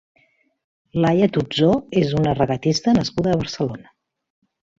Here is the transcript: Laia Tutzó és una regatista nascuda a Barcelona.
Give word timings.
Laia 1.03 1.27
Tutzó 1.35 1.69
és 2.03 2.15
una 2.21 2.33
regatista 2.41 2.95
nascuda 3.01 3.37
a 3.37 3.37
Barcelona. 3.45 3.95